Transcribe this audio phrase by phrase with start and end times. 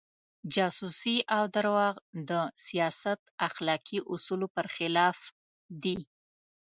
[0.53, 1.95] جاسوسي او درواغ
[2.29, 2.31] د
[2.65, 5.17] سیاست اخلاقي اصولو پر خلاف
[5.83, 5.97] دي.